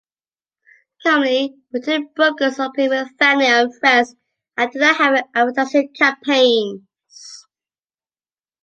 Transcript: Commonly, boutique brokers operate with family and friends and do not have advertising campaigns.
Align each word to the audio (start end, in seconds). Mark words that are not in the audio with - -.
Commonly, 1.05 1.57
boutique 1.71 2.15
brokers 2.15 2.57
operate 2.57 2.89
with 2.89 3.07
family 3.19 3.45
and 3.45 3.71
friends 3.79 4.15
and 4.57 4.71
do 4.71 4.79
not 4.79 4.97
have 4.97 5.23
advertising 5.35 5.93
campaigns. 5.93 7.45